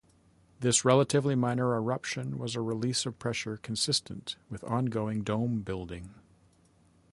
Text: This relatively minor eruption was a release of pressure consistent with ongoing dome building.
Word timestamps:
This 0.61 0.83
relatively 0.83 1.35
minor 1.35 1.75
eruption 1.75 2.39
was 2.39 2.55
a 2.55 2.59
release 2.61 3.05
of 3.05 3.19
pressure 3.19 3.57
consistent 3.57 4.35
with 4.49 4.63
ongoing 4.63 5.21
dome 5.21 5.61
building. 5.61 6.09